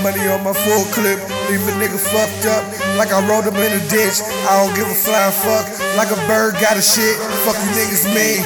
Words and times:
money 0.04 0.28
on 0.29 0.44
my 0.44 0.54
full 0.54 0.86
clip. 0.94 1.20
Leave 1.50 1.65
a 1.68 1.71
nigga 1.82 1.98
fucked 1.98 2.46
up 2.46 2.64
like 2.98 3.12
I 3.12 3.20
rolled 3.28 3.46
him 3.46 3.55
in 3.55 3.73
a 3.73 3.82
ditch. 3.89 4.21
I 4.46 4.60
don't 4.62 4.76
give 4.76 4.88
a 4.88 4.94
flying 4.94 5.34
fuck 5.34 5.66
like 5.98 6.12
a 6.12 6.20
bird 6.28 6.56
got 6.62 6.78
a 6.78 6.82
shit. 6.82 7.18
Fuck 7.46 7.58
you 7.58 7.72
niggas 7.74 8.06
mean. 8.14 8.44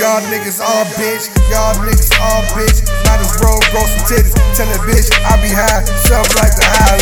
Y'all 0.00 0.22
niggas 0.26 0.58
all 0.58 0.84
bitch, 0.98 1.30
y'all 1.50 1.74
niggas 1.86 2.10
all 2.18 2.42
bitch. 2.56 2.82
Might 3.06 3.22
as 3.22 3.30
well 3.38 3.60
grow 3.70 3.86
some 3.86 4.04
titties. 4.10 4.34
Tell 4.58 4.66
that 4.66 4.82
bitch 4.82 5.06
I 5.22 5.38
be 5.38 5.50
high, 5.54 5.84
something 6.02 6.34
like 6.40 6.54
the 6.58 6.66
high. 6.66 6.98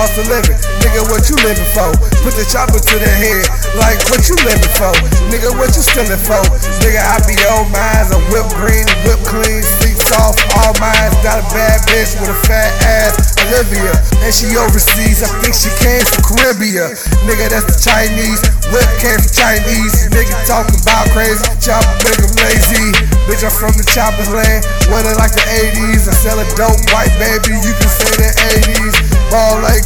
Nigga, 0.00 0.08
cost 0.08 0.16
of 0.16 0.28
living. 0.32 0.56
Nigga, 0.80 1.04
what 1.12 1.28
you 1.28 1.36
living 1.44 1.68
for? 1.76 1.92
Put 2.24 2.32
the 2.32 2.48
chopper 2.48 2.80
to 2.80 2.96
the 2.96 3.12
head, 3.20 3.44
like 3.76 4.00
what 4.08 4.24
you 4.32 4.36
living 4.48 4.72
for? 4.80 4.96
Nigga, 5.28 5.52
what 5.60 5.76
you 5.76 5.84
stealing 5.84 6.16
for? 6.24 6.40
Nigga, 6.80 7.04
I 7.04 7.20
be 7.28 7.36
on 7.52 7.68
mines, 7.68 8.08
a 8.08 8.16
whip 8.32 8.48
green, 8.56 8.88
whip 9.04 9.20
clean, 9.28 9.60
sleep 9.60 10.00
soft, 10.08 10.40
all 10.56 10.72
mines. 10.80 11.12
Got 11.20 11.44
a 11.44 11.46
bad 11.52 11.84
bitch 11.92 12.16
with 12.16 12.32
a 12.32 12.38
fat 12.48 12.72
ass, 12.80 13.36
Olivia, 13.44 13.92
and 14.24 14.32
she 14.32 14.48
overseas. 14.56 15.20
I 15.20 15.28
think 15.44 15.52
she 15.52 15.68
came 15.84 16.00
from 16.00 16.32
Caribbean. 16.32 16.96
Nigga, 17.28 17.52
that's 17.52 17.68
the 17.68 17.76
Chinese. 17.76 18.40
Whip 18.72 18.88
came 19.04 19.20
from 19.20 19.32
Chinese. 19.36 20.08
Nigga 20.08 20.32
talking 20.48 20.80
about 20.80 21.12
crazy, 21.12 21.44
chopper 21.60 22.08
him 22.16 22.32
lazy. 22.40 22.88
Bitch, 23.28 23.44
I'm 23.44 23.52
from 23.52 23.76
the 23.76 23.84
chopper's 23.92 24.32
land, 24.32 24.64
weather 24.88 25.12
like 25.20 25.36
the 25.36 25.44
80s. 25.44 26.08
I 26.08 26.16
sell 26.16 26.40
a 26.40 26.48
dope 26.56 26.80
white 26.88 27.12
baby, 27.20 27.52
you 27.60 27.72
can 27.76 27.90
say 27.92 28.12
the 28.16 28.30
80s. 28.64 29.09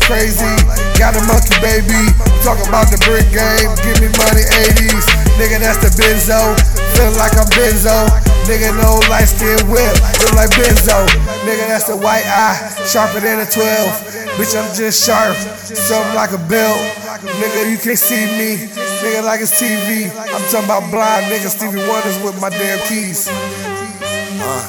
Crazy, 0.04 0.52
got 1.00 1.16
a 1.16 1.22
monkey 1.24 1.56
baby. 1.64 1.96
Talking 2.44 2.68
about 2.68 2.92
the 2.92 3.00
brick 3.08 3.24
game, 3.32 3.72
give 3.80 3.96
me 4.04 4.12
money 4.20 4.44
80s. 4.68 5.00
Nigga, 5.40 5.64
that's 5.64 5.80
the 5.80 5.88
benzo, 5.96 6.52
feeling 6.92 7.16
like 7.16 7.32
I'm 7.40 7.48
benzo. 7.56 8.04
Nigga, 8.44 8.76
no 8.76 9.00
light 9.08 9.32
skin 9.32 9.56
whip, 9.72 9.96
look 10.20 10.36
like 10.36 10.52
benzo. 10.52 11.08
Nigga, 11.48 11.72
that's 11.72 11.88
the 11.88 11.96
white 11.96 12.28
eye, 12.28 12.60
sharper 12.84 13.20
than 13.20 13.40
a 13.40 13.48
12. 13.48 14.36
Bitch, 14.36 14.52
I'm 14.52 14.68
just 14.76 15.00
sharp, 15.00 15.36
something 15.72 16.14
like 16.14 16.32
a 16.36 16.42
belt. 16.52 16.76
Nigga, 17.24 17.72
you 17.72 17.78
can't 17.80 17.98
see 17.98 18.28
me. 18.36 18.68
Nigga, 19.00 19.24
like 19.24 19.40
it's 19.40 19.56
TV. 19.56 20.12
I'm 20.12 20.44
talking 20.52 20.68
about 20.68 20.84
blind 20.92 21.32
nigga 21.32 21.48
Stevie 21.48 21.80
Wonders 21.88 22.20
with 22.20 22.38
my 22.42 22.50
damn 22.50 22.76
keys. 22.88 23.28
Uh, 23.32 24.64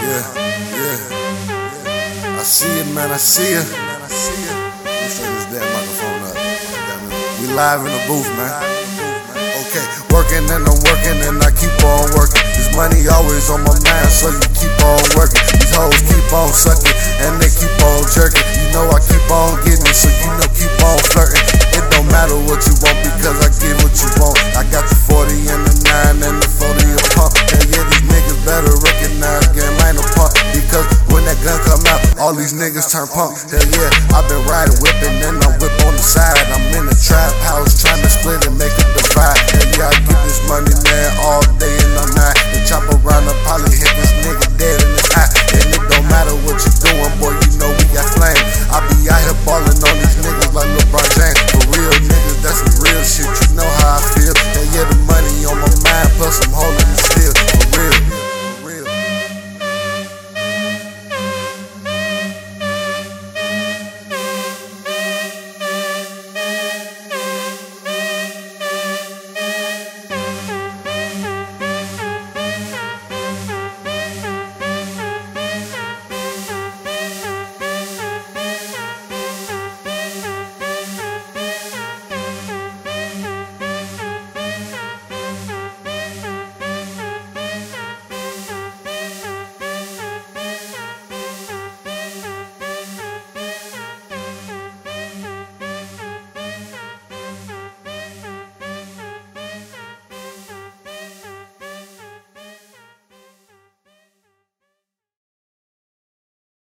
yeah, 0.00 0.24
yeah. 0.80 2.40
I 2.40 2.42
see 2.42 2.80
it, 2.80 2.88
man. 2.94 3.10
I 3.12 3.18
see 3.18 3.52
it. 3.52 4.47
Live 7.58 7.82
in 7.82 7.90
the 7.90 8.02
booth, 8.06 8.30
man. 8.38 8.54
Okay, 9.66 9.82
working 10.14 10.46
and 10.46 10.62
I'm 10.62 10.78
working 10.86 11.18
and 11.26 11.42
I 11.42 11.50
keep 11.50 11.74
on 11.82 12.06
working. 12.14 12.38
This 12.54 12.70
money 12.78 13.02
always 13.10 13.50
on 13.50 13.66
my 13.66 13.74
mind, 13.82 14.10
so 14.14 14.30
you 14.30 14.46
keep 14.54 14.70
on 14.86 15.02
working. 15.18 15.42
These 15.58 15.74
hoes 15.74 15.98
keep 16.06 16.22
on 16.30 16.54
sucking 16.54 16.94
and 17.26 17.34
they 17.42 17.50
keep 17.50 17.74
on 17.82 18.06
jerking. 18.14 18.46
You 18.62 18.70
know 18.70 18.86
I 18.94 19.02
keep 19.02 19.26
on 19.26 19.58
getting 19.66 19.90
so 19.90 20.06
you 20.06 20.30
know 20.38 20.46
keep 20.54 20.70
on 20.86 21.02
flirting. 21.10 21.42
It 21.74 21.82
don't 21.90 22.06
matter 22.14 22.38
what 22.46 22.62
you 22.62 22.78
want 22.78 22.94
because 23.02 23.42
I 23.42 23.50
get 23.50 23.74
what 23.82 23.90
you 23.90 24.08
want. 24.22 24.38
I 24.54 24.62
got 24.70 24.86
the 24.86 24.94
40 24.94 25.50
and 25.50 25.62
the 25.66 25.74
9 26.14 26.30
and 26.30 26.38
the 26.38 26.46
40 26.46 26.78
a 26.94 27.02
pump. 27.18 27.34
And 27.58 27.66
yeah, 27.74 27.82
these 27.90 28.06
niggas 28.06 28.38
better 28.46 28.74
recognize 28.86 29.50
game 29.50 29.74
ain't 29.82 29.98
a 29.98 30.06
pump. 30.14 30.30
Because 30.54 30.86
when 31.10 31.26
that 31.26 31.38
gun 31.42 31.58
come 31.66 31.82
out, 31.90 32.02
all 32.22 32.34
these 32.34 32.54
niggas 32.54 32.86
turn 32.86 33.10
punk. 33.10 33.34
Hell 33.50 33.66
yeah, 33.74 34.14
i 34.14 34.22
been 34.30 34.42
riding, 34.46 34.57